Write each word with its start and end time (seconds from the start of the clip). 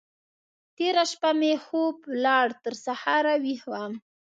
تېره 0.75 1.03
شپه 1.11 1.29
مې 1.39 1.53
خوب 1.65 1.95
ولاړ؛ 2.11 2.47
تر 2.63 2.73
سهار 2.85 3.25
ويښ 3.43 3.61
وم. 3.71 3.93